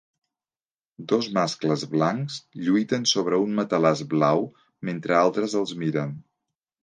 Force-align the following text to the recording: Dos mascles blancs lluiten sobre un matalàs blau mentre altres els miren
Dos 1.11 1.27
mascles 1.37 1.83
blancs 1.91 2.37
lluiten 2.69 3.05
sobre 3.13 3.39
un 3.45 3.53
matalàs 3.59 4.01
blau 4.15 4.43
mentre 4.91 5.17
altres 5.21 5.57
els 5.63 5.77
miren 5.85 6.17